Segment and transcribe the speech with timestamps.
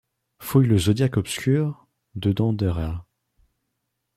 [0.39, 3.05] Fouille le zodiaque obscur, de Denderah;